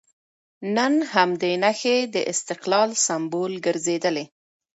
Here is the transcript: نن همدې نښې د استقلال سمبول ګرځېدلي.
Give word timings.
نن 0.75 0.93
همدې 1.13 1.51
نښې 1.63 1.97
د 2.13 2.15
استقلال 2.31 2.89
سمبول 3.05 3.53
ګرځېدلي. 3.65 4.25